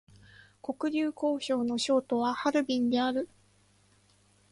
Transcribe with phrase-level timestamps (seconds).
[0.63, 3.29] 黒竜江省の省都はハルビンである